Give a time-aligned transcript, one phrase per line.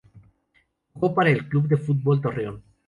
[0.93, 2.63] Jugó para el Club de Fútbol Torreón.